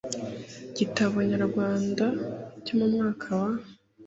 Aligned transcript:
Igitabo 0.71 1.15
nyamwaka 1.29 1.67
cyo 2.63 2.73
mu 2.79 2.85
mwaka 2.93 3.27
wa 3.41 3.51